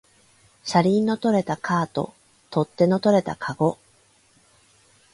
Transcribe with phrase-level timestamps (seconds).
[0.63, 2.15] 車輪の取れたカート、
[2.49, 3.77] 取っ手の取れたかご